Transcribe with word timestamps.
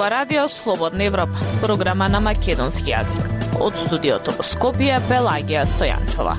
ова 0.00 0.10
радио 0.10 0.48
Слободна 0.48 1.04
Европа, 1.04 1.36
програма 1.62 2.08
на 2.08 2.20
македонски 2.24 2.88
јазик. 2.88 3.24
Од 3.60 3.74
студиото 3.76 4.32
во 4.32 4.44
Скопје, 4.48 4.94
Пелагија 5.10 5.66
Стојанчова. 5.68 6.36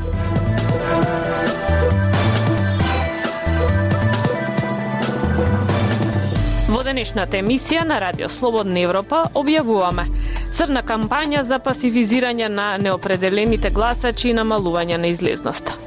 Во 6.73 6.81
денешната 6.87 7.37
емисија 7.37 7.85
на 7.85 7.99
Радио 8.01 8.31
Слободна 8.33 8.81
Европа 8.81 9.27
објавуваме 9.35 10.07
црна 10.49 10.81
кампања 10.81 11.45
за 11.45 11.61
пасивизирање 11.61 12.49
на 12.49 12.77
неопределените 12.81 13.69
гласачи 13.69 14.31
и 14.31 14.37
намалување 14.41 14.97
на 14.97 15.13
излезноста. 15.13 15.77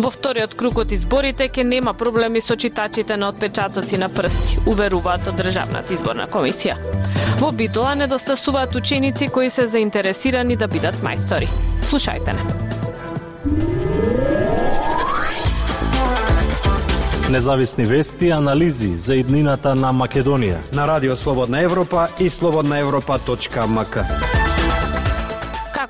Во 0.00 0.10
вториот 0.10 0.54
круг 0.58 0.78
од 0.82 0.92
изборите 0.98 1.46
ќе 1.46 1.62
нема 1.62 1.94
проблеми 1.94 2.40
со 2.40 2.56
читачите 2.56 3.16
на 3.16 3.28
отпечатоци 3.28 3.98
на 3.98 4.08
прсти, 4.08 4.58
уверуваат 4.66 5.28
од 5.28 5.38
Државната 5.38 5.94
изборна 5.94 6.26
комисија. 6.26 6.78
Во 7.40 7.52
Битола 7.52 7.94
недостасуваат 7.94 8.74
ученици 8.74 9.28
кои 9.28 9.50
се 9.50 9.66
заинтересирани 9.66 10.56
да 10.56 10.68
бидат 10.68 10.96
мајстори. 11.00 11.48
Слушајте 11.88 12.36
не. 12.36 12.44
Независни 17.30 17.86
вести 17.86 18.26
и 18.26 18.30
анализи 18.30 18.98
за 18.98 19.16
иднината 19.16 19.74
на 19.74 19.92
Македонија 19.92 20.58
на 20.72 20.86
Радио 20.86 21.16
Слободна 21.16 21.62
Европа 21.62 22.08
и 22.20 22.30
слободнаевропа.мк. 22.30 24.39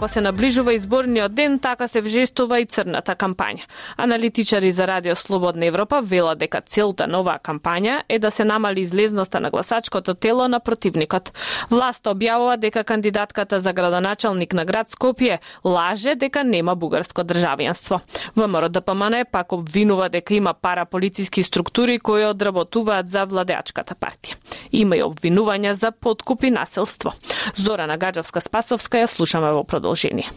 Како 0.00 0.08
се 0.08 0.20
наближува 0.24 0.72
изборниот 0.72 1.34
ден, 1.36 1.58
така 1.60 1.84
се 1.88 2.00
вжестува 2.00 2.56
и 2.62 2.64
црната 2.64 3.12
кампања. 3.20 3.66
Аналитичари 4.00 4.70
за 4.72 4.86
Радио 4.88 5.12
Слободна 5.16 5.66
Европа 5.66 6.00
велат 6.00 6.38
дека 6.40 6.62
целта 6.64 7.04
на 7.06 7.18
оваа 7.20 7.36
кампања 7.36 7.98
е 8.08 8.16
да 8.18 8.30
се 8.30 8.46
намали 8.48 8.80
излезноста 8.80 9.40
на 9.40 9.50
гласачкото 9.50 10.14
тело 10.14 10.46
на 10.48 10.60
противникот. 10.60 11.28
Власта 11.70 12.14
објавува 12.14 12.56
дека 12.56 12.84
кандидатката 12.84 13.60
за 13.60 13.72
градоначалник 13.72 14.54
на 14.56 14.64
град 14.64 14.88
Скопје 14.88 15.38
лаже 15.64 16.14
дека 16.14 16.44
нема 16.44 16.74
бугарско 16.74 17.20
државјанство. 17.20 18.00
ВМРО 18.36 18.68
ДПМН 18.68 19.28
пак 19.30 19.52
обвинува 19.52 20.08
дека 20.08 20.34
има 20.34 20.54
параполициски 20.54 21.42
структури 21.42 21.98
кои 21.98 22.24
одработуваат 22.24 23.08
за 23.08 23.26
владеачката 23.26 23.94
партија. 23.94 24.40
Има 24.72 24.96
и 24.96 25.04
обвинувања 25.04 25.72
за 25.72 25.92
подкуп 25.92 26.44
и 26.44 26.50
населство. 26.50 27.12
Зорана 27.54 27.98
Гаджевска 27.98 28.40
Спасовска 28.40 29.04
ја 29.04 29.06
слушаме 29.06 29.52
во 29.52 29.64
продолжение 29.64 29.89
продолжение. 29.90 30.30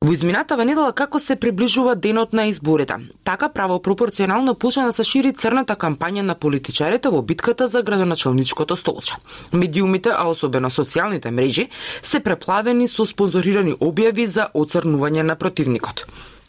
Во 0.00 0.14
изминатава 0.14 0.64
недела 0.64 0.94
како 0.96 1.18
се 1.20 1.36
приближува 1.36 1.94
денот 1.94 2.32
на 2.32 2.46
изборите, 2.48 2.94
така 3.24 3.48
право 3.48 3.82
пропорционално 3.82 4.54
почна 4.54 4.92
се 4.92 5.04
шири 5.04 5.32
црната 5.32 5.76
кампања 5.76 6.22
на 6.22 6.34
политичарите 6.34 7.10
во 7.10 7.20
битката 7.22 7.68
за 7.68 7.82
градоначалничкото 7.82 8.76
столче. 8.76 9.14
Медиумите, 9.52 10.08
а 10.08 10.24
особено 10.24 10.70
социјалните 10.70 11.30
мрежи, 11.30 11.68
се 12.02 12.20
преплавени 12.20 12.88
со 12.88 13.04
спонзорирани 13.04 13.76
објави 13.76 14.24
за 14.24 14.48
оцрнување 14.54 15.22
на 15.22 15.36
противникот. 15.36 16.06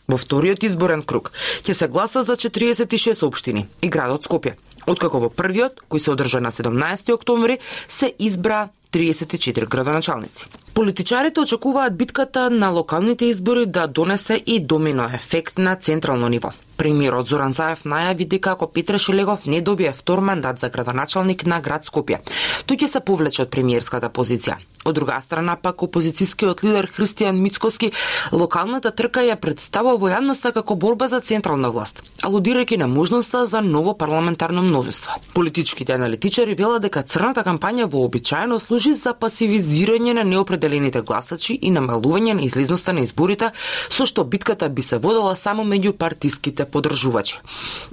Во 0.07 0.17
вториот 0.17 0.63
изборен 0.63 1.03
круг 1.03 1.33
ќе 1.61 1.73
се 1.73 1.87
гласа 1.87 2.23
за 2.23 2.37
46 2.37 3.25
општини 3.27 3.67
и 3.81 3.89
градот 3.89 4.23
Скопје, 4.23 4.55
откако 4.87 5.19
во 5.19 5.29
првиот, 5.29 5.83
кој 5.91 5.99
се 5.99 6.11
одржа 6.15 6.39
на 6.39 6.55
17 6.55 7.11
октомври, 7.11 7.59
се 7.87 8.13
избра 8.19 8.69
34 8.91 9.67
градоначалници. 9.67 10.47
Политичарите 10.73 11.39
очекуваат 11.39 11.97
битката 11.97 12.49
на 12.49 12.69
локалните 12.69 13.25
избори 13.25 13.65
да 13.65 13.87
донесе 13.87 14.43
и 14.45 14.65
домино 14.65 15.09
ефект 15.13 15.57
на 15.57 15.75
централно 15.75 16.29
ниво. 16.29 16.51
Премиерот 16.81 17.27
Зоран 17.29 17.53
Заев 17.53 17.83
најави 17.85 18.25
дека 18.25 18.55
ако 18.55 18.65
Петре 18.73 18.97
Шелегов 18.97 19.45
не 19.45 19.61
добие 19.61 19.91
втор 19.93 20.23
мандат 20.25 20.59
за 20.59 20.69
градоначалник 20.73 21.45
на 21.45 21.61
град 21.61 21.85
Скопје, 21.85 22.23
тој 22.65 22.81
ќе 22.81 22.87
се 22.95 23.05
повлече 23.05 23.43
од 23.45 23.53
премиерската 23.53 24.09
позиција. 24.09 24.57
Од 24.81 24.95
друга 24.97 25.19
страна 25.21 25.53
пак 25.61 25.83
опозицијскиот 25.85 26.63
лидер 26.65 26.87
Христијан 26.89 27.37
Мицкоски 27.37 27.91
локалната 28.33 28.89
трка 28.91 29.21
ја 29.21 29.35
представува 29.37 29.99
во 30.01 30.09
јавноста 30.09 30.49
како 30.55 30.73
борба 30.73 31.05
за 31.07 31.19
централна 31.21 31.69
власт, 31.69 32.01
алудирајќи 32.25 32.79
на 32.81 32.87
можноста 32.89 33.43
за 33.45 33.61
ново 33.61 33.93
парламентарно 33.93 34.63
мнозинство. 34.65 35.13
Политичките 35.35 35.93
аналитичари 35.93 36.55
велат 36.57 36.81
дека 36.81 37.03
црната 37.03 37.43
кампања 37.45 37.85
вообичаено 37.85 38.57
служи 38.59 38.95
за 38.97 39.13
пасивизирање 39.13 40.15
на 40.17 40.23
неопределените 40.23 41.05
гласачи 41.05 41.59
и 41.61 41.69
намалување 41.69 42.33
на 42.33 42.41
излизноста 42.49 42.93
на 42.93 43.05
изборите, 43.05 43.51
со 43.89 44.09
што 44.09 44.25
битката 44.25 44.69
би 44.69 44.81
се 44.81 44.97
водела 44.97 45.35
само 45.35 45.61
меѓу 45.61 45.93
партиските 45.93 46.65
поддржувачи. 46.71 47.39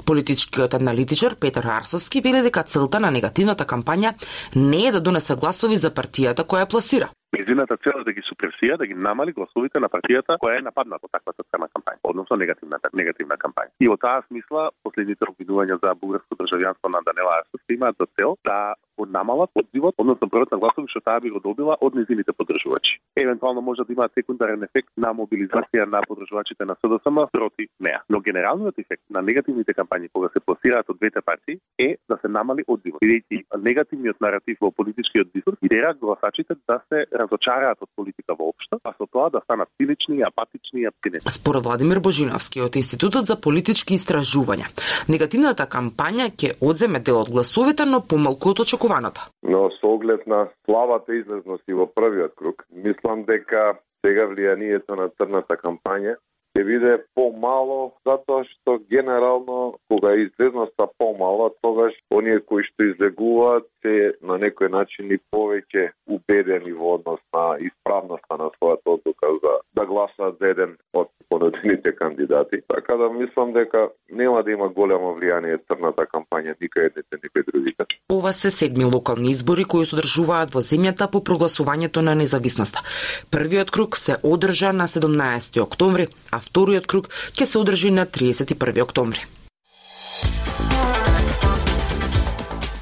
Политичкиот 0.06 0.74
аналитичар 0.74 1.36
Петар 1.40 1.66
Арсовски 1.80 2.20
вели 2.20 2.42
дека 2.42 2.62
целта 2.62 3.00
на 3.00 3.10
негативната 3.10 3.64
кампања 3.64 4.14
не 4.56 4.86
е 4.88 4.92
да 4.92 5.00
донесе 5.00 5.34
гласови 5.34 5.76
за 5.76 5.90
партијата 5.90 6.46
која 6.46 6.66
ја 6.66 6.70
пласира, 6.70 7.08
Незината 7.32 7.76
цел 7.76 8.00
е 8.00 8.04
да 8.04 8.12
ги 8.12 8.22
супресира, 8.28 8.76
да 8.78 8.86
ги 8.86 8.94
намали 8.94 9.32
гласовите 9.32 9.80
на 9.80 9.88
партијата 9.92 10.38
која 10.40 10.58
е 10.58 10.64
нападната 10.64 11.04
од 11.04 11.12
таквата 11.12 11.44
црна 11.50 11.68
кампања, 11.68 12.00
односно 12.02 12.36
негативната 12.40 12.88
негативна 12.96 13.36
кампања. 13.36 13.68
И 13.84 13.88
од 13.88 14.00
таа 14.00 14.22
смисла 14.28 14.70
последните 14.82 15.28
обвинувања 15.28 15.76
за 15.82 15.92
бугарско 16.00 16.38
државјанство 16.40 16.88
на 16.88 17.02
Данела 17.04 17.34
Арсовски 17.42 17.76
имаат 17.76 18.00
за 18.00 18.06
цел 18.16 18.38
да 18.48 18.74
намалат 19.08 19.50
одзивот, 19.54 19.94
односно 19.98 20.28
бројот 20.28 20.52
на 20.52 20.58
гласови 20.58 20.88
што 20.92 21.00
таа 21.00 21.20
би 21.20 21.30
го 21.30 21.40
добила 21.40 21.76
од 21.80 21.94
незините 21.94 22.32
поддржувачи. 22.32 23.00
Евентуално 23.16 23.60
може 23.60 23.82
да 23.84 23.92
има 23.92 24.08
секундарен 24.14 24.62
ефект 24.62 24.90
на 24.96 25.12
мобилизација 25.14 25.86
на 25.86 26.02
поддржувачите 26.08 26.64
на 26.64 26.76
СДСМ 26.80 27.26
против 27.32 27.68
неа. 27.80 28.02
Но 28.08 28.20
генералниот 28.20 28.78
ефект 28.78 29.02
на 29.10 29.22
негативните 29.22 29.72
кампањи 29.74 30.10
кога 30.12 30.28
се 30.32 30.40
пласираат 30.40 30.90
од 30.90 30.98
двете 30.98 31.20
партии 31.20 31.58
е 31.78 31.96
да 32.08 32.18
се 32.20 32.28
намали 32.28 32.64
одзивот. 32.68 33.02
Бидејќи 33.02 33.44
негативниот 33.58 34.20
наратив 34.20 34.58
во 34.60 34.70
политичкиот 34.70 35.32
дискурс 35.34 35.58
идеја 35.62 35.94
гласачите 35.98 36.54
да 36.68 36.80
се 36.88 37.04
разочараат 37.12 37.78
од 37.82 37.90
политика 37.96 38.34
воопшто, 38.38 38.80
а 38.84 38.92
со 38.98 39.06
тоа 39.06 39.30
да 39.30 39.40
станат 39.44 39.68
цинични, 39.76 40.22
апатични 40.22 40.82
и 40.82 40.86
абстинентни. 40.86 41.30
Според 41.30 41.64
Владимир 41.64 42.00
Божиновски 42.00 42.60
од 42.60 42.76
Институтот 42.76 43.26
за 43.26 43.36
политички 43.40 43.94
истражувања, 43.94 44.68
негативната 45.08 45.66
кампања 45.66 46.30
ќе 46.30 46.54
одземе 46.60 47.00
дел 47.00 47.22
од 47.22 47.30
гласовите, 47.30 47.86
но 47.86 48.00
помалку 48.00 48.50
од 48.50 48.60
очекуваното. 48.98 49.20
Но 49.42 49.70
со 49.70 49.86
оглед 49.86 50.26
на 50.26 50.48
славата 50.64 51.14
излезности 51.14 51.72
во 51.72 51.86
првиот 51.86 52.34
круг, 52.36 52.64
мислам 52.70 53.24
дека 53.24 53.78
сега 54.04 54.26
влијанието 54.26 54.96
на 54.96 55.08
црната 55.08 55.56
кампања 55.56 56.16
ќе 56.56 56.64
биде 56.64 56.92
помало 57.14 57.92
затоа 58.06 58.42
што 58.44 58.78
генерално 58.90 59.78
кога 59.90 60.14
излезноста 60.18 60.88
помала, 60.98 61.50
тогаш 61.62 61.94
оние 62.10 62.40
кои 62.40 62.64
што 62.66 62.88
излегуваат 62.88 63.68
се 63.82 64.14
на 64.22 64.38
некој 64.42 64.70
начин 64.74 65.12
и 65.14 65.18
повеќе 65.34 65.92
убедени 66.08 66.72
во 66.72 66.96
однос 66.98 67.20
на 67.36 67.44
исправноста 67.62 68.40
на 68.42 68.50
својата 68.56 68.96
одлука 68.96 69.30
за 69.44 69.54
да 69.74 69.86
гласаат 69.86 70.38
за 70.40 70.50
еден 70.54 70.76
од 70.94 71.12
понудените 71.28 71.94
кандидати. 71.94 72.62
Така 72.74 72.96
да 72.96 73.10
мислам 73.10 73.52
дека 73.52 73.88
нема 74.10 74.42
да 74.42 74.50
има 74.50 74.68
големо 74.68 75.14
влијание 75.14 75.62
црната 75.66 76.06
кампања 76.10 76.56
ника 76.60 76.82
едните 76.90 77.22
ни 77.22 77.42
другите. 77.52 77.84
Ова 78.12 78.32
се 78.32 78.50
седми 78.50 78.84
локални 78.84 79.30
избори 79.30 79.64
кои 79.64 79.86
се 79.86 79.92
одржуваат 79.92 80.54
во 80.56 80.62
земјата 80.64 81.10
по 81.12 81.20
прогласувањето 81.20 82.00
на 82.00 82.14
независноста. 82.16 82.80
Првиот 83.28 83.68
круг 83.70 83.98
се 84.00 84.16
одржа 84.22 84.72
на 84.72 84.86
17 84.88 85.60
октомври, 85.60 86.08
а 86.32 86.40
вториот 86.40 86.86
круг 86.88 87.10
ќе 87.36 87.44
се 87.44 87.58
одржи 87.60 87.90
на 87.92 88.06
31 88.06 88.82
октомври. 88.82 89.26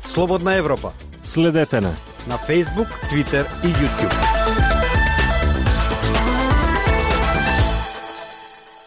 Слободна 0.06 0.54
Европа. 0.54 0.92
Следете 1.24 1.80
на 1.80 1.96
на 2.28 2.38
Facebook, 2.38 2.90
Twitter 3.10 3.46
и 3.64 3.74
YouTube. 3.74 4.75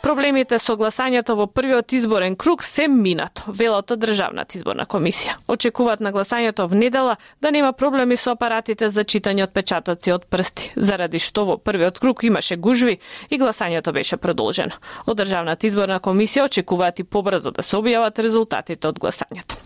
Проблемите 0.10 0.58
со 0.58 0.74
гласањето 0.74 1.36
во 1.38 1.46
првиот 1.46 1.94
изборен 1.94 2.34
круг 2.36 2.64
се 2.66 2.88
минато, 2.90 3.52
Велата 3.54 3.94
Државната 3.94 4.58
изборна 4.58 4.88
комисија. 4.90 5.36
Очекуваат 5.48 6.02
на 6.02 6.10
гласањето 6.12 6.66
в 6.66 6.74
недела 6.74 7.18
да 7.42 7.52
нема 7.52 7.74
проблеми 7.74 8.18
со 8.18 8.34
апаратите 8.34 8.90
за 8.90 9.04
читање 9.04 9.46
од 9.46 9.54
печатоци 9.54 10.16
од 10.18 10.26
прсти, 10.26 10.72
заради 10.76 11.22
што 11.22 11.46
во 11.46 11.60
првиот 11.62 12.02
круг 12.02 12.24
имаше 12.26 12.58
гужви 12.58 12.98
и 13.30 13.38
гласањето 13.38 13.94
беше 13.94 14.18
продолжено. 14.18 14.82
Од 15.06 15.22
Државната 15.22 15.68
изборна 15.68 16.00
комисија 16.00 16.50
очекуваат 16.50 17.00
и 17.00 17.04
побрзо 17.04 17.52
да 17.52 17.62
се 17.62 17.78
објават 17.78 18.18
резултатите 18.18 18.88
од 18.88 18.98
гласањето. 18.98 19.62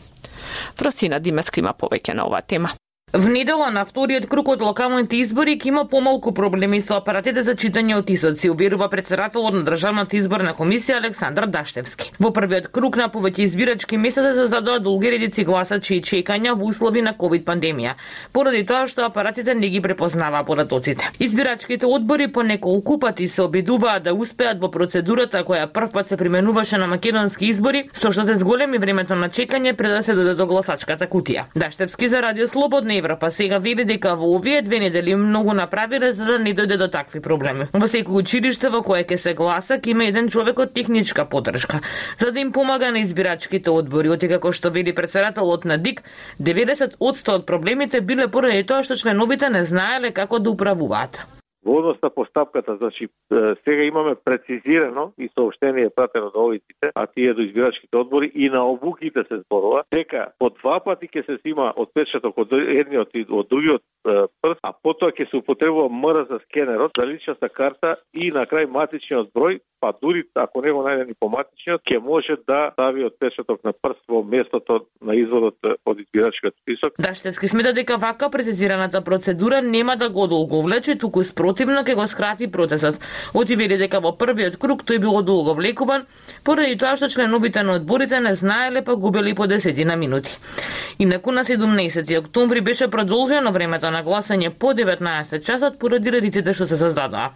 Фросина 0.75 1.23
Димеска 1.23 1.63
има 1.63 1.71
повеќе 1.71 2.19
на 2.19 2.27
оваа 2.27 2.41
тема. 2.41 2.75
В 3.13 3.29
недела 3.29 3.69
на 3.69 3.85
вториот 3.85 4.25
круг 4.25 4.47
од 4.49 4.61
локалните 4.65 5.19
избори 5.21 5.53
ќе 5.61 5.67
има 5.69 5.81
помалку 5.85 6.31
проблеми 6.33 6.79
со 6.81 6.95
апаратите 6.97 7.43
за 7.45 7.53
читање 7.53 7.99
од 7.99 8.07
тисоци, 8.09 8.49
уверува 8.49 8.87
председателот 8.89 9.53
на 9.53 9.59
Државната 9.67 10.17
изборна 10.17 10.55
комисија 10.57 10.95
Александар 10.97 11.45
Даштевски. 11.45 12.09
Во 12.17 12.31
првиот 12.33 12.71
круг 12.73 12.97
на 12.97 13.11
повеќе 13.13 13.45
избирачки 13.45 13.99
места 14.01 14.23
се 14.25 14.31
создадоа 14.39 14.79
долги 14.79 15.11
редици 15.13 15.45
гласачи 15.45 15.99
и 15.99 16.01
чекања 16.01 16.55
во 16.57 16.71
услови 16.71 17.03
на 17.05 17.13
ковид 17.13 17.45
пандемија, 17.45 17.93
поради 18.33 18.63
тоа 18.65 18.87
што 18.89 19.05
апаратите 19.05 19.53
не 19.53 19.69
ги 19.69 19.83
препознаваа 19.85 20.41
податоците. 20.49 21.11
Избирачките 21.19 21.85
одбори 21.85 22.31
по 22.31 22.41
неколку 22.41 22.97
пати 22.97 23.27
се 23.27 23.45
обидуваа 23.45 23.99
да 23.99 24.15
успеат 24.17 24.57
во 24.57 24.71
процедурата 24.71 25.43
која 25.45 25.69
првпат 25.69 26.09
се 26.09 26.17
применуваше 26.17 26.81
на 26.81 26.87
македонски 26.87 27.45
избори, 27.45 27.85
со 27.93 28.09
што 28.09 28.25
се 28.25 28.41
зголеми 28.41 28.81
времето 28.81 29.13
на 29.13 29.29
чекање 29.29 29.77
пред 29.77 29.99
да 29.99 30.03
се 30.03 30.17
додаде 30.17 30.41
до 30.41 30.49
гласачката 30.49 31.05
кутија. 31.05 31.45
Даштевски 31.55 32.09
за 32.09 32.25
Радио 32.25 32.49
Слободна 32.49 33.02
Европа 33.03 33.31
сега 33.31 33.57
вели 33.59 33.83
дека 33.83 34.15
во 34.15 34.29
овие 34.37 34.61
две 34.61 34.79
недели 34.79 35.15
многу 35.15 35.53
направиле 35.53 36.11
за 36.11 36.25
да 36.25 36.37
не 36.39 36.53
дојде 36.55 36.77
до 36.79 36.87
такви 36.87 37.19
проблеми. 37.19 37.67
Во 37.73 37.89
секој 37.89 38.23
училиште 38.23 38.71
во 38.71 38.79
кое 38.79 39.03
ќе 39.03 39.17
се 39.19 39.33
гласа 39.35 39.75
ќе 39.75 39.91
има 39.91 40.07
еден 40.07 40.29
човек 40.31 40.63
од 40.63 40.73
техничка 40.73 41.25
поддршка, 41.27 41.81
за 42.17 42.31
да 42.31 42.39
им 42.39 42.53
помага 42.55 42.91
на 42.95 43.03
избирачките 43.03 43.69
одбори, 43.69 44.13
оти 44.15 44.31
како 44.31 44.55
што 44.55 44.71
вели 44.71 44.95
председателот 44.95 45.65
на 45.65 45.77
ДИК, 45.77 45.99
90% 46.39 47.35
од 47.35 47.45
проблемите 47.45 48.01
биле 48.01 48.31
поради 48.31 48.63
тоа 48.63 48.87
што 48.87 48.95
членовите 48.95 49.51
не 49.51 49.65
знаеле 49.67 50.15
како 50.15 50.39
да 50.39 50.55
управуваат. 50.55 51.42
Во 51.65 51.77
однос 51.79 51.97
на 52.03 52.09
постапката, 52.09 52.77
значи 52.77 53.07
сега 53.67 53.83
имаме 53.83 54.15
прецизирано 54.25 55.11
и 55.17 55.29
сообщение 55.39 55.89
пратено 55.95 56.31
до 56.31 56.45
овиците, 56.45 56.91
а 56.95 57.07
тие 57.07 57.33
до 57.33 57.41
избирачките 57.41 57.97
одбори 57.97 58.31
и 58.35 58.49
на 58.49 58.67
обуките 58.67 59.23
се 59.27 59.37
зборува, 59.37 59.83
дека 59.91 60.27
по 60.39 60.49
два 60.49 60.79
пати 60.79 61.07
ќе 61.07 61.25
се 61.25 61.37
сима 61.41 61.73
отпечаток 61.75 62.37
од 62.37 62.53
едниот 62.53 63.09
и 63.15 63.25
од 63.29 63.47
другиот 63.49 63.81
прст, 64.03 64.59
а 64.63 64.73
потоа 64.73 65.11
ќе 65.11 65.29
се 65.29 65.37
употребува 65.37 65.89
МР 65.89 66.25
за 66.29 66.39
скенерот, 66.45 66.91
за 66.99 67.07
личната 67.07 67.49
карта 67.49 67.95
и 68.13 68.31
на 68.31 68.45
крај 68.45 68.67
матичниот 68.67 69.31
број, 69.35 69.59
па 69.79 69.93
дури 70.01 70.23
ако 70.35 70.61
не 70.61 70.71
го 70.71 70.83
најде 70.83 71.07
ни 71.07 71.15
по 71.19 71.29
матичниот, 71.29 71.81
ќе 71.87 71.99
може 71.99 72.37
да 72.47 72.71
стави 72.73 73.05
отпечаток 73.05 73.63
на 73.63 73.73
прст 73.73 74.03
во 74.07 74.23
местото 74.23 74.85
на 75.01 75.15
изводот 75.15 75.55
од 75.63 75.99
избирачкиот 75.99 76.55
список. 76.61 76.99
Даштевски 76.99 77.47
смета 77.47 77.73
дека 77.73 77.97
вака 77.97 78.29
прецизираната 78.29 79.01
процедура 79.03 79.61
нема 79.61 79.95
да 79.97 80.09
го 80.09 80.23
одолговлече, 80.23 80.97
туку 80.97 81.23
Противно 81.53 81.83
ќе 81.85 81.93
го 81.93 82.07
скрати 82.09 82.47
процесот. 82.49 82.95
Отивери 83.37 83.77
дека 83.77 83.99
во 84.01 84.15
првиот 84.17 84.55
круг 84.57 84.81
тој 84.89 84.97
бил 85.03 85.19
одолговлекуван 85.19 86.07
поради 86.43 86.79
тоа 86.81 86.95
што 86.97 87.11
членовите 87.13 87.61
на 87.61 87.75
одборите 87.77 88.19
не 88.25 88.33
знаеле 88.33 88.81
па 88.81 88.95
губели 88.95 89.35
по 89.37 89.45
десетина 89.45 89.95
минути. 89.95 90.33
Инаку 90.99 91.31
на 91.31 91.43
17 91.43 92.19
октомври 92.19 92.61
беше 92.61 92.87
продолжено 92.87 93.51
времето 93.51 93.91
на 93.91 94.03
гласање 94.03 94.49
по 94.49 94.73
19 94.73 95.45
часот 95.45 95.79
поради 95.79 96.11
редиците 96.11 96.53
што 96.53 96.67
се 96.67 96.77
создадоа. 96.77 97.31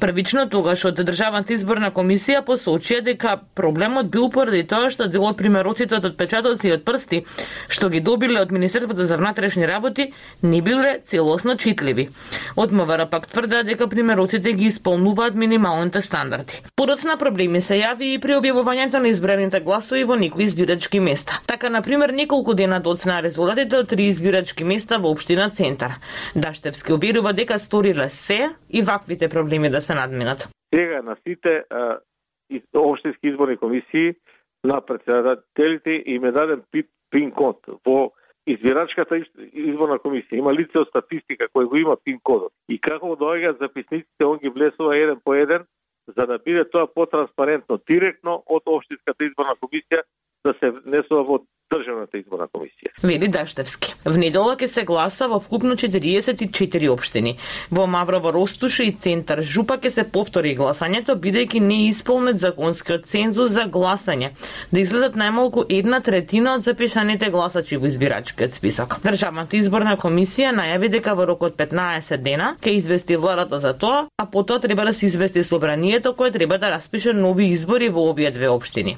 Првично 0.00 0.48
тогаш 0.48 0.84
од 0.88 1.00
Државната 1.04 1.52
изборна 1.52 1.90
комисија 1.92 2.40
посочија 2.46 3.02
дека 3.04 3.36
проблемот 3.54 4.08
бил 4.08 4.30
поради 4.30 4.64
тоа 4.64 4.90
што 4.90 5.08
дел 5.08 5.26
од 5.28 5.36
примероците 5.36 5.96
од 5.96 6.04
отпечатоци 6.04 6.68
и 6.68 6.72
од 6.78 6.84
прсти 6.84 7.24
што 7.68 7.90
ги 7.92 8.00
добиле 8.00 8.40
од 8.40 8.52
Министерството 8.52 9.04
за 9.04 9.16
внатрешни 9.20 9.66
работи 9.68 10.12
не 10.42 10.62
биле 10.62 11.00
целосно 11.04 11.56
читливи. 11.56 12.08
Од 12.56 12.72
МВР 12.72 13.06
пак 13.10 13.28
тврдеа 13.28 13.64
дека 13.64 13.88
примероците 13.88 14.52
ги 14.52 14.70
исполнуваат 14.72 15.34
минималните 15.34 16.02
стандарди. 16.02 16.62
Подоцна 16.76 17.18
проблеми 17.20 17.60
се 17.60 17.76
јави 17.82 18.14
и 18.14 18.18
при 18.18 18.38
објавувањето 18.40 18.98
на 18.98 19.12
избраните 19.12 19.60
гласови 19.60 20.04
во 20.04 20.16
некои 20.16 20.44
избирачки 20.44 21.00
места. 21.00 21.40
Така, 21.46 21.68
на 21.68 21.82
пример, 21.82 22.10
неколку 22.10 22.54
дена 22.54 22.80
до 22.80 22.93
на 23.06 23.22
резултатите 23.22 23.76
од 23.76 23.88
три 23.88 24.08
избирачки 24.12 24.64
места 24.64 24.98
во 25.02 25.10
општина 25.10 25.50
Центар. 25.50 25.98
Даштевски 26.36 26.94
уверува 26.94 27.32
дека 27.32 27.58
сториле 27.58 28.08
се 28.08 28.54
и 28.70 28.82
ваквите 28.82 29.28
проблеми 29.28 29.70
да 29.70 29.80
се 29.80 29.94
надминат. 29.94 30.48
Сега 30.74 31.02
на 31.02 31.16
сите 31.26 31.64
а, 31.70 31.98
општински 32.74 33.28
изборни 33.28 33.56
комисии 33.56 34.14
на 34.64 34.80
председателите 34.80 36.02
им 36.06 36.24
е 36.24 36.32
даден 36.32 36.62
пин 37.10 37.30
код 37.30 37.58
во 37.86 38.12
избирачката 38.46 39.20
изборна 39.52 39.98
комисија 40.02 40.40
има 40.40 40.52
лице 40.52 40.80
од 40.82 40.90
статистика 40.90 41.48
кој 41.54 41.68
го 41.68 41.76
има 41.76 41.96
пин 41.96 42.18
кодот 42.22 42.52
и 42.68 42.78
како 42.78 43.14
доаѓа 43.16 43.58
записниците 43.60 44.26
он 44.26 44.38
ги 44.42 44.52
влесува 44.52 44.96
еден 44.96 45.20
по 45.24 45.34
еден 45.34 45.64
за 46.06 46.26
да 46.26 46.38
биде 46.38 46.64
тоа 46.70 46.86
потранспарентно 46.86 47.78
директно 47.88 48.42
од 48.46 48.62
општинската 48.66 49.24
изборна 49.24 49.56
комисија 49.62 50.02
да 50.44 50.54
се 50.60 50.70
внесува 50.70 51.24
во 51.24 51.38
Државната 51.72 52.18
изборна 52.18 52.46
комисија. 52.52 52.92
Вели 53.02 53.28
Даштевски. 53.32 53.94
В 54.04 54.18
недела 54.20 54.52
ќе 54.60 54.68
се 54.68 54.82
гласа 54.84 55.26
во 55.32 55.40
вкупно 55.40 55.74
44 55.80 56.90
општини. 56.92 57.36
Во 57.70 57.86
Маврово 57.90 58.32
Ростуше 58.36 58.84
и 58.84 58.92
Центар 58.92 59.40
Жупа 59.42 59.78
ќе 59.80 59.90
се 59.90 60.04
повтори 60.04 60.52
гласањето 60.58 61.16
бидејќи 61.18 61.62
не 61.64 61.78
исполнет 61.88 62.38
законскиот 62.42 63.08
цензус 63.10 63.56
за 63.56 63.64
гласање, 63.64 64.34
да 64.70 64.80
излезат 64.80 65.16
најмалку 65.16 65.64
една 65.68 66.02
третина 66.04 66.54
од 66.58 66.68
запишаните 66.68 67.30
гласачи 67.32 67.80
во 67.80 67.88
избирачкиот 67.88 68.54
список. 68.54 68.98
Државната 69.02 69.56
изборна 69.56 69.96
комисија 69.96 70.52
најави 70.54 70.92
дека 70.98 71.16
во 71.16 71.26
рокот 71.32 71.56
15 71.56 72.22
дена 72.22 72.54
ќе 72.60 72.76
извести 72.76 73.16
владата 73.16 73.58
за 73.58 73.72
тоа, 73.72 74.04
а 74.18 74.26
потоа 74.30 74.60
треба 74.60 74.84
да 74.84 74.94
се 74.94 75.06
извести 75.06 75.42
собранието 75.42 76.14
кое 76.14 76.30
треба 76.30 76.58
да 76.58 76.70
распише 76.70 77.12
нови 77.12 77.50
избори 77.56 77.88
во 77.88 78.10
овие 78.10 78.30
две 78.30 78.48
општини. 78.48 78.96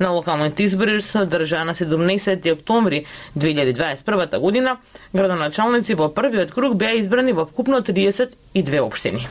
На 0.00 0.10
локалните 0.10 0.62
избори 0.62 0.87
се 1.00 1.18
одржа 1.18 1.64
на 1.64 1.74
17 1.74 2.52
октомври 2.52 3.04
2021 3.36 4.38
година, 4.38 4.76
градоначалници 5.14 5.94
во 5.94 6.08
првиот 6.08 6.50
круг 6.50 6.76
беа 6.76 6.98
избрани 6.98 7.32
во 7.32 7.46
вкупно 7.46 7.82
32 7.82 8.80
општини. 8.80 9.28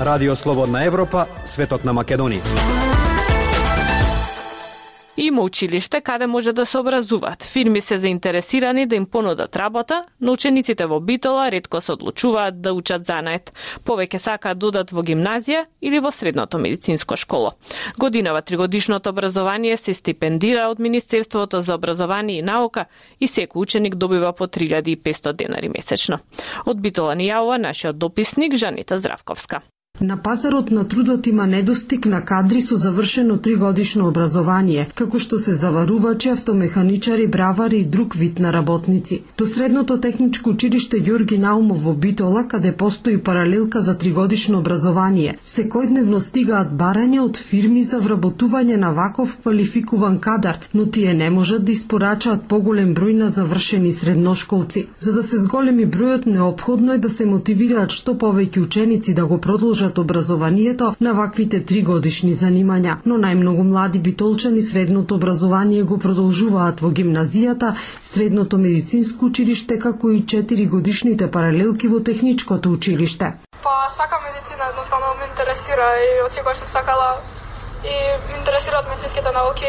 Радио 0.00 0.34
Слободна 0.34 0.84
Европа, 0.84 1.26
светот 1.44 1.84
на 1.84 1.94
Македонија. 1.94 2.73
Има 5.16 5.42
училиште 5.42 6.00
каде 6.00 6.26
може 6.26 6.52
да 6.52 6.66
се 6.66 6.78
образуваат. 6.78 7.42
Фирми 7.42 7.80
се 7.80 7.98
заинтересирани 7.98 8.86
да 8.86 8.94
им 8.94 9.06
понудат 9.06 9.56
работа, 9.56 10.04
но 10.20 10.32
учениците 10.32 10.86
во 10.86 11.00
Битола 11.00 11.50
ретко 11.50 11.80
се 11.80 11.92
одлучуваат 11.92 12.60
да 12.62 12.72
учат 12.74 13.06
занает. 13.06 13.52
Повеќе 13.86 14.18
сакаат 14.18 14.58
да 14.58 14.66
одат 14.66 14.90
во 14.90 15.04
гимназија 15.06 15.66
или 15.82 16.00
во 16.02 16.10
средното 16.10 16.58
медицинско 16.58 17.16
школо. 17.16 17.52
Годинава 17.98 18.42
тригодишното 18.42 19.10
образование 19.10 19.76
се 19.76 19.94
стипендира 19.94 20.66
од 20.68 20.78
Министерството 20.78 21.60
за 21.60 21.74
образование 21.74 22.38
и 22.38 22.42
наука 22.42 22.86
и 23.20 23.28
секој 23.28 23.62
ученик 23.62 23.94
добива 23.94 24.32
по 24.32 24.46
3500 24.46 25.32
денари 25.32 25.68
месечно. 25.68 26.18
Од 26.66 26.80
Битола 26.80 27.14
ни 27.14 27.30
јавува 27.30 27.58
нашиот 27.62 27.98
дописник 27.98 28.54
Жанита 28.54 28.98
Здравковска. 28.98 29.62
На 30.00 30.16
пазарот 30.16 30.70
на 30.70 30.84
трудот 30.88 31.26
има 31.26 31.46
недостиг 31.46 32.06
на 32.06 32.20
кадри 32.24 32.62
со 32.62 32.76
завршено 32.76 33.36
тригодишно 33.38 34.08
образование, 34.08 34.88
како 34.94 35.20
што 35.22 35.38
се 35.38 35.52
заварувачи, 35.54 36.30
автомеханичари, 36.32 37.28
бравари 37.28 37.78
и 37.78 37.84
друг 37.84 38.16
вид 38.16 38.40
на 38.40 38.52
работници. 38.52 39.22
До 39.38 39.46
средното 39.46 40.00
техничко 40.00 40.50
училиште 40.50 40.98
Ѓорги 40.98 41.38
Наумов 41.38 41.84
во 41.84 41.94
Битола, 41.94 42.42
каде 42.48 42.72
постои 42.72 43.18
паралелка 43.18 43.80
за 43.80 43.94
тригодишно 43.94 44.58
образование, 44.58 45.36
секојдневно 45.44 46.18
стигаат 46.18 46.74
барања 46.74 47.22
од 47.22 47.38
фирми 47.38 47.84
за 47.84 48.02
вработување 48.02 48.76
на 48.76 48.90
ваков 48.90 49.38
квалификуван 49.42 50.18
кадар, 50.18 50.58
но 50.74 50.86
тие 50.86 51.14
не 51.14 51.30
можат 51.30 51.64
да 51.64 51.72
испорачаат 51.72 52.48
поголем 52.48 52.96
број 52.96 53.14
на 53.22 53.28
завршени 53.28 53.92
средношколци. 53.92 54.86
За 54.98 55.12
да 55.12 55.22
се 55.22 55.38
зголеми 55.38 55.86
бројот, 55.86 56.26
необходно 56.26 56.92
е 56.92 56.98
да 56.98 57.10
се 57.10 57.30
мотивираат 57.30 57.94
што 57.94 58.18
повеќе 58.18 58.66
ученици 58.66 59.14
да 59.14 59.26
го 59.26 59.38
продолжат 59.38 59.83
продолжат 59.84 59.98
образованието 59.98 60.96
на 61.00 61.12
ваквите 61.12 61.60
тригодишни 61.64 62.32
занимања, 62.32 62.96
но 63.04 63.16
најмногу 63.20 63.62
млади 63.62 63.98
битолчани 63.98 64.62
средното 64.62 65.14
образование 65.14 65.82
го 65.82 65.98
продолжуваат 65.98 66.80
во 66.80 66.88
гимназијата, 66.88 67.74
средното 68.02 68.58
медицинско 68.58 69.26
училиште, 69.26 69.78
како 69.78 70.10
и 70.10 70.22
4 70.22 70.68
годишните 70.68 71.30
паралелки 71.30 71.88
во 71.88 72.00
техничкото 72.00 72.72
училиште. 72.72 73.34
Па 73.62 73.74
сакам 73.88 74.20
медицина, 74.24 74.64
едноставно 74.72 75.06
ме 75.20 75.28
интересира 75.28 75.88
и 76.00 76.24
од 76.24 76.32
секогаш 76.32 76.58
сум 76.58 76.68
сакала 76.68 77.20
и 77.84 77.94
ме 78.28 78.38
интересираат 78.38 78.88
медицинските 78.88 79.30
науки 79.32 79.68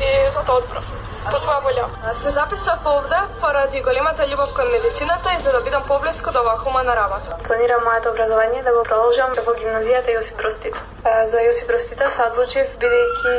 и 0.00 0.10
затоа 0.30 0.56
одбрав 0.64 1.09
по 1.28 1.36
своја 1.36 1.60
волја. 1.66 1.86
Се 2.22 2.30
запишав 2.30 2.86
овде 2.86 3.20
поради 3.40 3.82
големата 3.82 4.26
љубов 4.30 4.54
кон 4.56 4.70
медицината 4.72 5.32
и 5.36 5.40
за 5.40 5.52
да 5.52 5.60
бидам 5.60 5.82
поблиску 5.88 6.30
до 6.30 6.40
оваа 6.40 6.56
хумана 6.56 6.96
работа. 6.96 7.36
Планирам 7.46 7.84
моето 7.84 8.10
образование 8.10 8.62
да 8.62 8.72
го 8.72 8.82
продолжам 8.82 9.32
во 9.46 9.52
гимназијата 9.52 10.16
Јосип 10.16 10.36
Брос 10.36 10.56
Тито. 10.62 10.80
За 11.04 11.38
Јосип 11.46 11.66
Брос 11.68 11.88
Тито 11.90 12.10
се 12.10 12.22
одлучив 12.22 12.66
бидејќи 12.80 13.36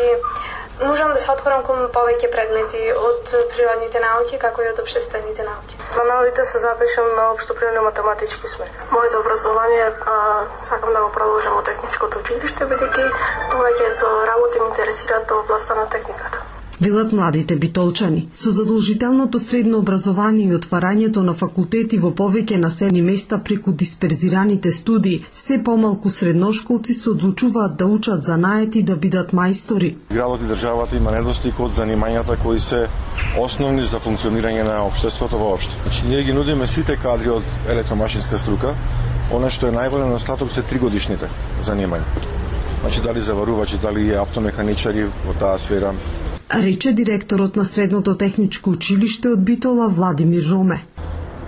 можам 0.81 1.13
да 1.13 1.19
се 1.19 1.31
отворам 1.31 1.63
кон 1.63 1.89
повеќе 1.95 2.31
предмети 2.31 2.93
од 2.93 3.33
природните 3.55 3.99
науки 3.99 4.37
како 4.37 4.61
и 4.61 4.69
од 4.69 4.79
обштествените 4.79 5.43
науки. 5.43 5.77
Плановите 5.93 6.45
се 6.45 6.59
запишам 6.59 7.15
на 7.15 7.31
општо 7.31 7.55
природно 7.55 7.81
математички 7.81 8.47
смер. 8.47 8.69
Моето 8.91 9.19
образование 9.19 9.91
а, 10.05 10.45
сакам 10.61 10.93
да 10.93 11.01
го 11.01 11.11
продолжам 11.11 11.53
во 11.53 11.61
техничкото 11.61 12.19
училиште 12.19 12.65
бидејќи 12.65 13.11
повеќето 13.51 14.15
работи 14.31 14.59
ме 14.59 14.67
интересираат 14.67 15.31
во 15.31 15.43
областа 15.45 15.75
на 15.75 15.89
техниката 15.89 16.50
велат 16.81 17.13
младите 17.13 17.55
битолчани. 17.55 18.27
Со 18.35 18.51
задолжителното 18.51 19.39
средно 19.39 19.77
образование 19.77 20.47
и 20.47 20.55
отварањето 20.55 21.21
на 21.21 21.33
факултети 21.33 21.97
во 21.97 22.11
повеќе 22.11 22.57
населени 22.57 23.01
места 23.01 23.37
преку 23.37 23.71
дисперзираните 23.71 24.71
студии, 24.71 25.23
се 25.33 25.63
помалку 25.63 26.09
средношколци 26.09 26.93
се 26.93 27.09
одлучуваат 27.09 27.77
да 27.77 27.85
учат 27.85 28.23
занаети 28.23 28.83
да 28.83 28.95
бидат 28.95 29.31
мајстори. 29.31 29.95
Градот 30.11 30.41
и 30.41 30.49
државата 30.53 30.97
има 30.97 31.11
недостиг 31.11 31.59
од 31.59 31.77
занимањата 31.77 32.37
кои 32.43 32.59
се 32.59 32.87
основни 33.39 33.83
за 33.83 33.99
функционирање 33.99 34.63
на 34.63 34.81
општеството 34.85 35.37
воопшто. 35.37 35.77
Значи, 35.83 36.07
ние 36.07 36.23
ги 36.23 36.33
нудиме 36.33 36.67
сите 36.67 36.97
кадри 36.97 37.29
од 37.29 37.43
електромашинска 37.69 38.39
струка, 38.39 38.75
Оно 39.31 39.47
што 39.47 39.69
е 39.69 39.71
најголем 39.71 40.09
недостаток 40.11 40.51
се 40.51 40.61
тригодишните 40.67 41.29
занимања. 41.63 42.03
Значи 42.81 43.01
дали 43.01 43.21
заварувачи, 43.21 43.77
дали 43.79 44.09
автомеханичари 44.19 45.05
во 45.23 45.35
таа 45.39 45.59
сфера, 45.59 45.93
рече 46.53 46.93
директорот 46.93 47.55
на 47.55 47.65
Средното 47.65 48.17
техничко 48.17 48.69
училиште 48.69 49.29
од 49.29 49.43
Битола 49.43 49.87
Владимир 49.87 50.43
Роме. 50.51 50.83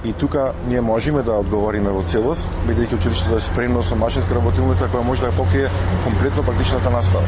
И 0.06 0.14
тука 0.14 0.54
ние 0.68 0.82
можеме 0.82 1.24
да 1.24 1.32
одговориме 1.40 1.92
во 1.92 2.04
целост, 2.12 2.48
бидејќи 2.68 2.96
училиштето 2.96 3.36
е 3.36 3.44
спремно 3.44 3.84
со 3.84 3.96
машинска 3.96 4.36
работилница 4.36 4.90
која 4.92 5.04
може 5.04 5.22
да 5.22 5.32
покрие 5.32 5.70
комплетно 6.04 6.44
практичната 6.44 6.90
настава. 6.90 7.24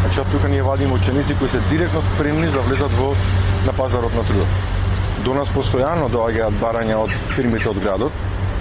Значи 0.00 0.20
од 0.20 0.30
тука 0.32 0.48
ние 0.48 0.62
вадиме 0.62 0.92
ученици 0.92 1.36
кои 1.38 1.48
се 1.48 1.60
директно 1.70 2.00
спремни 2.02 2.48
за 2.48 2.60
влезат 2.60 2.92
во 2.92 3.12
на 3.66 3.72
пазарот 3.72 4.14
на 4.14 4.24
трудот. 4.24 4.48
До 5.24 5.34
нас 5.34 5.48
постојано 5.48 6.08
доаѓаат 6.08 6.56
барања 6.60 6.96
од 7.04 7.12
фирмите 7.36 7.68
од 7.68 7.80
градот, 7.84 8.12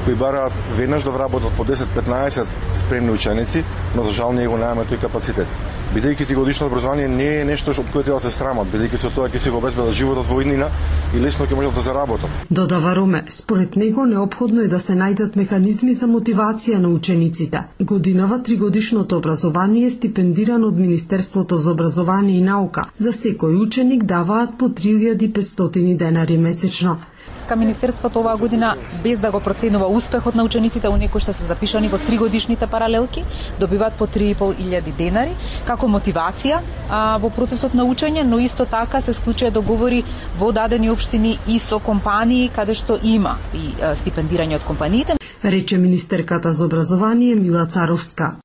кои 0.05 0.15
бараат 0.15 0.53
веднаш 0.77 1.03
да 1.03 1.11
вработат 1.11 1.51
по 1.57 1.65
10-15 1.65 2.45
спремни 2.75 3.11
ученици, 3.11 3.63
но 3.95 4.03
за 4.03 4.11
жал 4.11 4.33
ние 4.33 4.47
го 4.47 4.57
немаме 4.57 4.85
тој 4.85 5.01
капацитет. 5.01 5.47
Бидејќи 5.95 6.27
ти 6.27 6.35
годишно 6.35 6.67
образование 6.67 7.07
не 7.07 7.41
е 7.41 7.45
нешто 7.45 7.71
од 7.71 7.87
кое 7.93 8.03
треба 8.03 8.19
да 8.19 8.25
се 8.27 8.31
страмат, 8.31 8.67
бидејќи 8.67 8.97
со 9.01 9.09
тоа 9.09 9.29
ќе 9.29 9.39
се 9.39 9.49
го 9.49 9.57
обезбедат 9.57 9.93
животот 9.93 10.27
во 10.29 10.41
иднина 10.41 10.69
и 11.15 11.19
лесно 11.19 11.45
ќе 11.45 11.55
можат 11.55 11.73
да 11.73 11.81
заработат. 11.81 12.29
Додава 12.51 12.95
Роме, 12.95 13.23
според 13.29 13.75
него 13.75 14.05
необходно 14.05 14.61
е 14.61 14.67
да 14.67 14.79
се 14.79 14.93
најдат 14.93 15.35
механизми 15.35 15.93
за 15.93 16.07
мотивација 16.07 16.77
на 16.77 16.89
учениците. 16.89 17.63
Годинава 17.79 18.43
тригодишното 18.43 19.17
образование 19.17 19.85
е 19.85 19.89
стипендирано 19.89 20.67
од 20.67 20.77
Министерството 20.77 21.57
за 21.57 21.71
образование 21.71 22.37
и 22.37 22.43
наука. 22.43 22.85
За 22.97 23.09
секој 23.09 23.57
ученик 23.57 24.03
даваат 24.03 24.57
по 24.59 24.69
3500 24.69 25.97
денари 25.97 26.37
месечно 26.37 26.97
кај 27.45 27.55
Министерството 27.55 28.19
оваа 28.19 28.37
година, 28.37 28.75
без 29.03 29.19
да 29.19 29.31
го 29.31 29.39
проценува 29.39 29.87
успехот 29.87 30.35
на 30.35 30.43
учениците, 30.43 30.87
оние 30.87 31.09
кои 31.09 31.21
што 31.21 31.33
се 31.33 31.45
запишани 31.45 31.89
во 31.89 31.97
тригодишните 31.97 32.67
паралелки, 32.67 33.23
добиваат 33.59 33.93
по 33.93 34.07
3.500 34.07 34.95
денари, 34.97 35.35
како 35.65 35.87
мотивација 35.87 36.61
а, 36.89 37.17
во 37.21 37.29
процесот 37.29 37.73
на 37.73 37.85
учење, 37.85 38.23
но 38.23 38.39
исто 38.39 38.65
така 38.65 39.01
се 39.01 39.13
склучува 39.13 39.51
договори 39.51 40.03
во 40.39 40.51
дадени 40.51 40.89
општини 40.89 41.37
и 41.47 41.59
со 41.59 41.79
компании 41.79 42.49
каде 42.49 42.73
што 42.73 42.99
има 43.03 43.37
и 43.53 43.73
а, 43.81 43.95
стипендирање 43.95 44.55
од 44.59 44.63
компаниите. 44.63 45.17
Рече 45.43 45.77
министерката 45.77 46.51
за 46.51 46.65
образование 46.65 47.35
Мила 47.35 47.65
Царовска. 47.65 48.35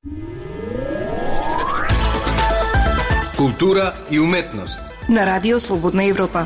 Култура 3.37 3.93
и 4.11 4.19
уметност. 4.19 4.81
На 5.09 5.25
Радио 5.25 5.59
Слободна 5.59 6.03
Европа 6.03 6.45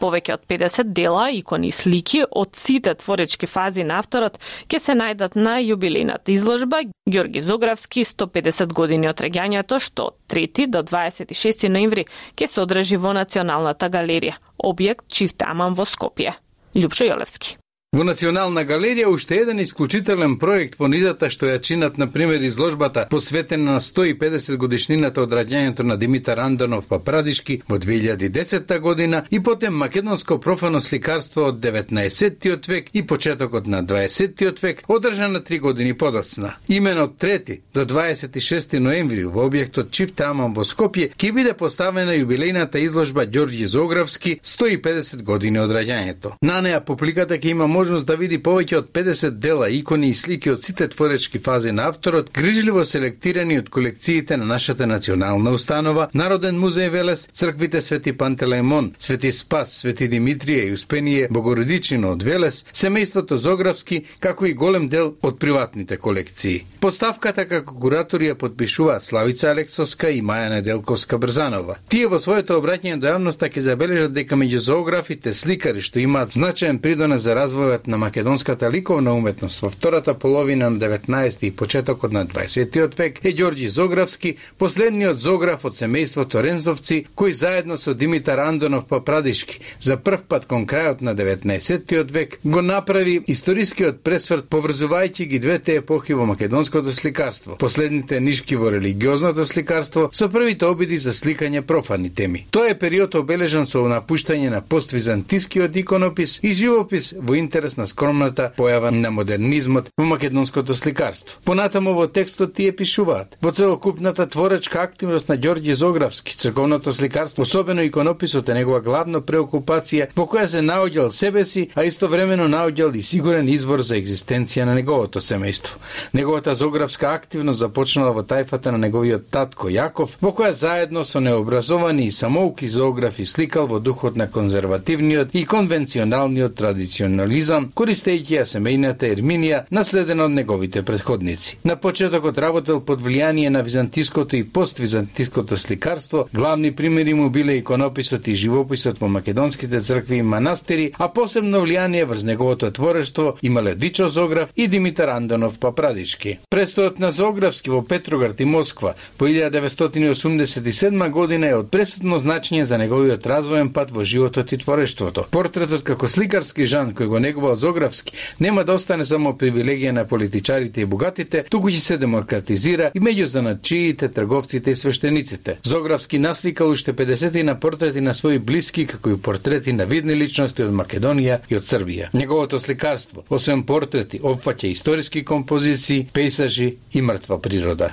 повеќе 0.00 0.36
од 0.36 0.46
50 0.48 0.92
дела, 0.96 1.28
икони 1.30 1.68
и 1.68 1.74
слики 1.74 2.22
од 2.30 2.56
сите 2.56 2.94
творечки 2.94 3.46
фази 3.46 3.84
на 3.84 3.98
авторот 4.00 4.38
ќе 4.68 4.80
се 4.82 4.96
најдат 4.98 5.36
на 5.36 5.58
јубилејната 5.62 6.34
изложба 6.34 6.84
Ѓорги 7.10 7.42
Зографски 7.42 8.04
150 8.04 8.72
години 8.72 9.10
од 9.10 9.20
реѓањето 9.20 9.80
што 9.82 10.10
од 10.12 10.18
3 10.32 10.70
до 10.70 10.82
26 10.86 11.68
ноември 11.68 12.06
ќе 12.36 12.48
се 12.48 12.64
одржи 12.64 12.96
во 12.96 13.12
Националната 13.16 13.90
галерија, 13.90 14.38
објект 14.58 15.08
Чифтаман 15.08 15.74
во 15.74 15.84
Скопје. 15.84 16.36
Лјупшо 16.76 17.08
Јолевски. 17.08 17.56
Во 17.96 18.04
Национална 18.04 18.60
галерија 18.68 19.08
уште 19.08 19.38
еден 19.40 19.62
исклучителен 19.62 20.34
проект 20.36 20.74
во 20.76 20.88
низата 20.92 21.30
што 21.32 21.46
ја 21.48 21.62
чинат 21.64 21.94
на 21.96 22.06
пример 22.12 22.42
изложбата 22.44 23.06
посветена 23.08 23.72
на 23.72 23.80
150 23.80 24.58
годишнината 24.60 25.22
од 25.22 25.32
раѓањето 25.32 25.86
на 25.88 25.96
Димитар 25.96 26.42
Андонов 26.44 26.84
Папрадишки 26.90 27.62
во 27.68 27.78
2010 27.80 28.78
година 28.80 29.22
и 29.30 29.40
потем 29.40 29.78
македонско 29.80 30.36
профано 30.40 30.80
сликарство 30.80 31.46
од 31.48 31.60
19 31.64 32.68
век 32.68 32.90
и 32.92 33.02
почетокот 33.06 33.66
на 33.66 33.82
20 33.82 34.62
век, 34.62 34.82
одржана 34.88 35.40
три 35.40 35.58
години 35.58 35.94
подоцна. 35.94 36.52
Имено 36.68 37.04
од 37.04 37.16
3 37.16 37.60
до 37.74 37.86
26 37.86 38.78
ноември 38.78 39.24
во 39.24 39.48
објектот 39.48 39.90
Чифт 39.90 40.20
Аман 40.20 40.52
во 40.52 40.68
Скопје 40.68 41.14
ќе 41.16 41.32
биде 41.32 41.54
поставена 41.54 42.12
јубилејната 42.12 42.76
изложба 42.76 43.24
Ѓорѓи 43.24 43.64
Зографски 43.64 44.36
150 44.44 45.22
години 45.22 45.64
од 45.64 45.72
раѓањето. 45.72 46.36
На 46.42 46.60
неа 46.60 46.84
публиката 46.84 47.40
ќе 47.40 47.56
има 47.56 47.66
можност 47.86 48.06
да 48.06 48.16
види 48.18 48.38
повеќе 48.42 48.80
од 48.80 48.88
50 48.90 49.36
дела, 49.38 49.68
икони 49.70 50.08
и 50.10 50.14
слики 50.14 50.50
од 50.50 50.64
сите 50.64 50.88
творечки 50.90 51.38
фази 51.38 51.70
на 51.72 51.86
авторот, 51.86 52.32
грижливо 52.34 52.82
селектирани 52.84 53.60
од 53.60 53.68
колекциите 53.70 54.36
на 54.36 54.44
нашата 54.44 54.86
национална 54.86 55.52
установа, 55.54 56.08
Народен 56.14 56.58
музеј 56.58 56.90
Велес, 56.90 57.28
црквите 57.32 57.82
Свети 57.82 58.12
Пантелеймон, 58.12 58.92
Свети 58.98 59.30
Спас, 59.32 59.76
Свети 59.82 60.08
Димитрија 60.10 60.66
и 60.66 60.72
Успение 60.72 61.28
Богородичино 61.30 62.10
од 62.16 62.22
Велес, 62.26 62.64
семејството 62.74 63.38
Зографски, 63.38 64.02
како 64.18 64.46
и 64.46 64.54
голем 64.54 64.88
дел 64.88 65.14
од 65.22 65.38
приватните 65.38 65.96
колекции. 65.96 66.64
Поставката 66.80 67.46
како 67.46 67.74
куратори 67.78 68.32
ја 68.32 68.34
подпишуваат 68.34 69.04
Славица 69.04 69.50
Алексовска 69.50 70.10
и 70.10 70.22
Маја 70.22 70.50
Неделковска 70.56 71.18
Брзанова. 71.18 71.78
Тие 71.88 72.10
во 72.10 72.18
своето 72.18 72.58
обраќање 72.58 72.98
до 72.98 73.14
јавноста 73.14 73.46
ќе 73.46 73.62
забележат 73.70 74.12
дека 74.12 74.34
меѓу 74.34 74.58
зоографите 74.58 75.34
сликари 75.34 75.80
што 75.80 76.02
имаат 76.02 76.34
значаен 76.34 76.82
придонес 76.82 77.22
за 77.22 77.38
развој 77.38 77.75
развојот 77.76 77.86
на 77.86 77.98
македонската 77.98 78.70
ликовна 78.70 79.14
уметност 79.14 79.60
во 79.60 79.70
втората 79.70 80.14
половина 80.14 80.70
на 80.70 80.78
19 80.78 81.44
и 81.44 81.50
почетокот 81.50 82.12
на 82.12 82.26
20 82.26 82.96
век 82.96 83.20
е 83.24 83.32
Ѓорѓи 83.32 83.68
Зографски, 83.68 84.36
последниот 84.58 85.18
зограф 85.18 85.64
од 85.64 85.74
семејството 85.74 86.42
Рензовци, 86.42 87.06
кој 87.16 87.32
заедно 87.32 87.78
со 87.78 87.94
Димитар 87.94 88.38
Андонов 88.38 88.86
Папрадишки 88.86 89.60
за 89.80 89.96
прв 89.96 90.22
пат 90.28 90.46
кон 90.46 90.66
крајот 90.66 91.00
на 91.00 91.14
19 91.14 92.12
век 92.12 92.38
го 92.44 92.62
направи 92.62 93.20
историскиот 93.26 94.02
пресврт 94.02 94.48
поврзувајќи 94.48 95.26
ги 95.26 95.38
двете 95.38 95.76
епохи 95.76 96.14
во 96.14 96.26
македонското 96.26 96.92
сликарство. 96.92 97.56
Последните 97.56 98.20
нишки 98.20 98.56
во 98.56 98.70
религиозното 98.70 99.44
сликарство 99.44 100.10
со 100.12 100.28
првите 100.28 100.66
обиди 100.66 100.98
за 100.98 101.12
сликање 101.12 101.62
профани 101.62 102.10
теми. 102.10 102.46
Тоа 102.50 102.70
е 102.70 102.78
период 102.78 103.14
обележан 103.14 103.66
со 103.66 103.84
напуштање 103.86 104.50
на 104.50 104.60
поствизантискиот 104.60 105.76
иконопис 105.76 106.38
и 106.42 106.52
живопис 106.52 107.12
во 107.16 107.34
интернет 107.34 107.55
интерес 107.56 107.76
на 107.76 107.86
скромната 107.86 108.50
појава 108.58 108.90
на 108.92 109.08
модернизмот 109.10 109.88
во 109.96 110.04
македонското 110.04 110.74
сликарство. 110.76 111.38
Понатамо 111.44 111.94
во 111.96 112.04
текстот 112.06 112.52
тие 112.54 112.72
пишуваат. 112.76 113.38
Во 113.40 113.50
целокупната 113.50 114.26
творечка 114.28 114.82
активност 114.82 115.28
на 115.28 115.38
Ѓорѓи 115.38 115.72
Зографски, 115.72 116.36
црковното 116.36 116.92
сликарство, 116.92 117.42
особено 117.42 117.80
иконописот 117.82 118.48
е 118.48 118.54
негова 118.54 118.80
главна 118.80 119.22
преокупација 119.24 120.10
во 120.16 120.26
која 120.28 120.44
се 120.52 120.60
наоѓал 120.60 121.08
себе 121.10 121.44
си, 121.44 121.70
а 121.74 121.84
истовремено 121.88 122.44
наоѓал 122.44 122.92
и 122.92 123.02
сигурен 123.02 123.48
извор 123.48 123.80
за 123.80 123.96
екзистенција 123.96 124.68
на 124.68 124.74
неговото 124.74 125.24
семејство. 125.24 125.80
Неговата 126.12 126.54
зографска 126.54 127.14
активност 127.14 127.64
започнала 127.64 128.12
во 128.12 128.20
тајфата 128.20 128.68
на 128.68 128.84
неговиот 128.84 129.30
татко 129.30 129.72
Јаков, 129.72 130.20
во 130.20 130.34
која 130.36 130.52
заедно 130.52 131.04
со 131.04 131.24
необразовани 131.24 132.06
и 132.06 132.12
самоуки 132.12 132.66
зографи 132.66 133.24
сликал 133.24 133.66
во 133.66 133.80
духот 133.80 134.16
на 134.16 134.28
конзервативниот 134.28 135.32
и 135.32 135.46
конвенционалниот 135.46 136.54
традиционализм 136.54 137.45
комунизам, 137.46 137.70
користејќи 137.74 138.34
ја 138.34 138.44
семејната 138.44 139.06
Ерминија, 139.06 139.64
наследена 139.70 140.24
од 140.24 140.32
неговите 140.34 140.82
предходници. 140.82 141.58
На 141.64 141.76
почетокот 141.76 142.38
работел 142.38 142.80
под 142.80 143.02
влијание 143.02 143.48
на 143.48 143.62
византиското 143.62 144.36
и 144.36 144.44
поствизантиското 144.44 145.56
сликарство, 145.56 146.26
главни 146.32 146.72
примери 146.72 147.14
му 147.14 147.30
биле 147.30 147.56
иконописот 147.56 148.26
и 148.28 148.34
живописот 148.34 148.98
во 148.98 149.08
македонските 149.08 149.80
цркви 149.80 150.16
и 150.16 150.22
манастири, 150.22 150.92
а 150.98 151.08
посебно 151.08 151.62
влијание 151.62 152.04
врз 152.04 152.24
неговото 152.24 152.70
творештво 152.70 153.36
имале 153.42 153.74
Дичо 153.74 154.08
Зограф 154.08 154.48
и 154.56 154.66
Димитар 154.66 155.08
Андонов 155.08 155.58
Папрадички. 155.58 156.38
Престојот 156.50 156.98
на 156.98 157.12
Зографски 157.12 157.70
во 157.70 157.82
Петроград 157.82 158.40
и 158.40 158.44
Москва 158.44 158.94
по 159.18 159.26
1987 159.26 161.10
година 161.10 161.46
е 161.46 161.54
од 161.54 161.70
пресудно 161.70 162.18
значење 162.18 162.62
за 162.62 162.78
неговиот 162.78 163.26
развоен 163.26 163.72
пат 163.72 163.90
во 163.90 164.04
животот 164.04 164.52
и 164.52 164.58
творештвото. 164.58 165.26
Портретот 165.30 165.82
како 165.82 166.08
сликарски 166.08 166.66
жан 166.66 166.94
кој 166.94 167.06
го 167.06 167.18
негова 167.36 167.56
Зографски 167.56 168.12
нема 168.40 168.64
да 168.64 168.74
остане 168.74 169.04
само 169.04 169.34
привилегија 169.36 169.92
на 169.92 170.06
политичарите 170.08 170.80
и 170.80 170.88
богатите, 170.88 171.44
туку 171.50 171.68
ќе 171.68 171.80
се 171.80 171.98
демократизира 172.00 172.90
и 172.94 173.00
меѓу 173.00 173.24
заначиите, 173.24 174.08
трговците 174.08 174.70
и 174.70 174.76
свештениците. 174.76 175.58
Зографски 175.62 176.18
насликал 176.18 176.70
уште 176.70 176.92
50 176.96 177.42
на 177.42 177.58
портрети 177.60 178.00
на 178.00 178.14
своји 178.14 178.38
блиски, 178.38 178.86
како 178.86 179.10
и 179.10 179.20
портрети 179.20 179.72
на 179.72 179.84
видни 179.84 180.14
личности 180.14 180.62
од 180.62 180.72
Македонија 180.72 181.40
и 181.50 181.56
од 181.56 181.68
Србија. 181.68 182.08
Неговото 182.12 182.58
сликарство, 182.58 183.24
освен 183.28 183.66
портрети, 183.66 184.20
опфаќа 184.22 184.72
историски 184.72 185.24
композиции, 185.24 186.08
пейсажи 186.12 186.76
и 186.92 187.02
мртва 187.02 187.40
природа. 187.42 187.92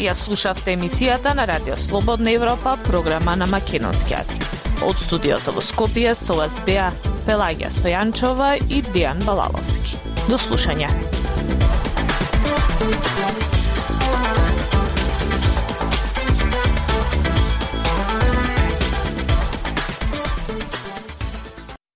Ја 0.00 0.14
слушавте 0.14 0.72
емисијата 0.72 1.34
на 1.34 1.46
Радио 1.46 1.76
Слободна 1.76 2.32
Европа, 2.32 2.78
програма 2.84 3.36
на 3.36 3.46
македонски 3.46 4.14
јазик. 4.14 4.63
Од 4.84 4.98
студиото 5.00 5.54
во 5.56 5.62
Скопје 5.64 6.12
со 6.18 6.36
вас 6.36 6.58
беа 6.66 6.90
Пелагија 7.24 7.70
Стојанчова 7.72 8.50
и 8.68 8.82
Дијан 8.92 9.24
Балаловски. 9.24 9.96
До 10.28 10.36
слушање. 10.36 10.90